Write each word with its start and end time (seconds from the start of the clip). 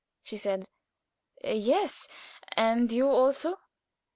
she 0.23 0.35
said. 0.35 0.65
"Yes. 1.43 2.07
And 2.57 2.91
you 2.91 3.07
also?" 3.07 3.59